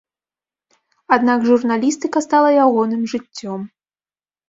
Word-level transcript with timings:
Аднак 1.17 1.45
журналістыка 1.51 2.25
стала 2.29 2.49
ягоным 2.67 3.01
жыццём. 3.15 3.73